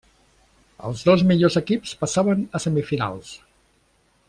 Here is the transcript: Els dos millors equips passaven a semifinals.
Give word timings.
Els 0.87 1.03
dos 1.09 1.25
millors 1.31 1.59
equips 1.61 1.93
passaven 2.01 2.43
a 2.57 2.63
semifinals. 2.65 3.39